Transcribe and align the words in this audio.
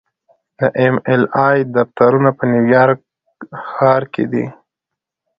د 0.57 0.59
ایم 0.79 0.95
ایل 1.07 1.23
اې 1.45 1.57
دفترونه 1.75 2.29
په 2.37 2.43
نیویارک 2.51 2.99
ښار 3.69 4.03
کې 4.13 4.25
دي. 4.31 4.45